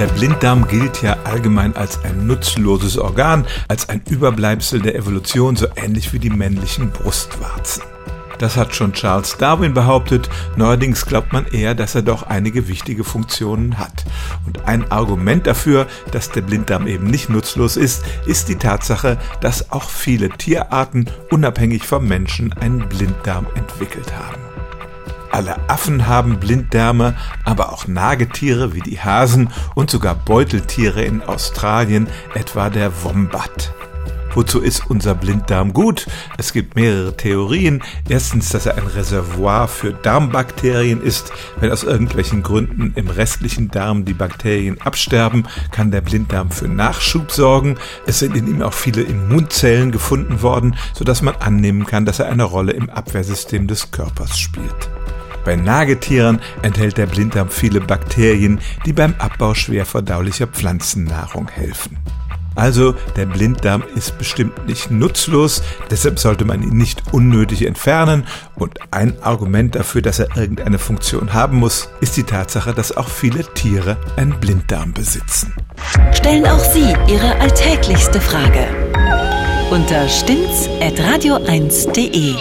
Der 0.00 0.06
Blinddarm 0.06 0.66
gilt 0.66 1.02
ja 1.02 1.18
allgemein 1.24 1.76
als 1.76 2.02
ein 2.04 2.26
nutzloses 2.26 2.96
Organ, 2.96 3.44
als 3.68 3.90
ein 3.90 4.00
Überbleibsel 4.08 4.80
der 4.80 4.94
Evolution, 4.94 5.56
so 5.56 5.66
ähnlich 5.76 6.14
wie 6.14 6.18
die 6.18 6.30
männlichen 6.30 6.90
Brustwarzen. 6.90 7.82
Das 8.38 8.56
hat 8.56 8.74
schon 8.74 8.94
Charles 8.94 9.36
Darwin 9.36 9.74
behauptet, 9.74 10.30
neuerdings 10.56 11.04
glaubt 11.04 11.34
man 11.34 11.44
eher, 11.44 11.74
dass 11.74 11.94
er 11.94 12.00
doch 12.00 12.22
einige 12.22 12.66
wichtige 12.66 13.04
Funktionen 13.04 13.78
hat. 13.78 14.06
Und 14.46 14.66
ein 14.66 14.90
Argument 14.90 15.46
dafür, 15.46 15.86
dass 16.12 16.30
der 16.30 16.40
Blinddarm 16.40 16.86
eben 16.86 17.04
nicht 17.04 17.28
nutzlos 17.28 17.76
ist, 17.76 18.02
ist 18.24 18.48
die 18.48 18.56
Tatsache, 18.56 19.18
dass 19.42 19.70
auch 19.70 19.90
viele 19.90 20.30
Tierarten 20.30 21.10
unabhängig 21.30 21.82
vom 21.82 22.08
Menschen 22.08 22.54
einen 22.54 22.88
Blinddarm 22.88 23.46
entwickelt 23.54 24.10
haben. 24.14 24.59
Alle 25.30 25.68
Affen 25.68 26.06
haben 26.06 26.40
Blinddärme, 26.40 27.16
aber 27.44 27.72
auch 27.72 27.86
Nagetiere 27.86 28.74
wie 28.74 28.80
die 28.80 29.00
Hasen 29.00 29.50
und 29.74 29.90
sogar 29.90 30.14
Beuteltiere 30.14 31.02
in 31.02 31.22
Australien, 31.22 32.08
etwa 32.34 32.68
der 32.68 33.04
Wombat. 33.04 33.72
Wozu 34.32 34.60
ist 34.60 34.88
unser 34.88 35.14
Blinddarm 35.14 35.72
gut? 35.72 36.06
Es 36.38 36.52
gibt 36.52 36.76
mehrere 36.76 37.16
Theorien. 37.16 37.82
Erstens, 38.08 38.50
dass 38.50 38.66
er 38.66 38.76
ein 38.76 38.86
Reservoir 38.86 39.66
für 39.66 39.92
Darmbakterien 39.92 41.02
ist. 41.02 41.32
Wenn 41.58 41.72
aus 41.72 41.82
irgendwelchen 41.82 42.42
Gründen 42.42 42.92
im 42.94 43.08
restlichen 43.08 43.70
Darm 43.70 44.04
die 44.04 44.14
Bakterien 44.14 44.80
absterben, 44.80 45.48
kann 45.72 45.90
der 45.90 46.00
Blinddarm 46.00 46.50
für 46.50 46.68
Nachschub 46.68 47.32
sorgen. 47.32 47.76
Es 48.06 48.20
sind 48.20 48.36
in 48.36 48.46
ihm 48.46 48.62
auch 48.62 48.74
viele 48.74 49.02
Immunzellen 49.02 49.90
gefunden 49.90 50.42
worden, 50.42 50.76
sodass 50.94 51.22
man 51.22 51.34
annehmen 51.36 51.84
kann, 51.84 52.04
dass 52.04 52.20
er 52.20 52.28
eine 52.28 52.44
Rolle 52.44 52.72
im 52.72 52.88
Abwehrsystem 52.88 53.66
des 53.66 53.90
Körpers 53.90 54.38
spielt. 54.38 54.90
Bei 55.44 55.56
Nagetieren 55.56 56.40
enthält 56.62 56.98
der 56.98 57.06
Blinddarm 57.06 57.48
viele 57.48 57.80
Bakterien, 57.80 58.60
die 58.86 58.92
beim 58.92 59.14
Abbau 59.18 59.54
schwer 59.54 59.86
verdaulicher 59.86 60.46
Pflanzennahrung 60.46 61.48
helfen. 61.48 61.98
Also 62.56 62.94
der 63.16 63.26
Blinddarm 63.26 63.84
ist 63.94 64.18
bestimmt 64.18 64.66
nicht 64.66 64.90
nutzlos, 64.90 65.62
deshalb 65.90 66.18
sollte 66.18 66.44
man 66.44 66.62
ihn 66.62 66.76
nicht 66.76 67.02
unnötig 67.12 67.64
entfernen. 67.64 68.26
Und 68.54 68.78
ein 68.90 69.22
Argument 69.22 69.76
dafür, 69.76 70.02
dass 70.02 70.18
er 70.18 70.36
irgendeine 70.36 70.78
Funktion 70.78 71.32
haben 71.32 71.56
muss, 71.58 71.88
ist 72.00 72.16
die 72.16 72.24
Tatsache, 72.24 72.74
dass 72.74 72.96
auch 72.96 73.08
viele 73.08 73.44
Tiere 73.54 73.96
einen 74.16 74.40
Blinddarm 74.40 74.92
besitzen. 74.92 75.54
Stellen 76.12 76.44
auch 76.46 76.58
Sie 76.58 76.92
Ihre 77.08 77.38
alltäglichste 77.40 78.20
Frage 78.20 78.66
unter 79.70 80.08
stimmtz.radio1.de. 80.08 82.34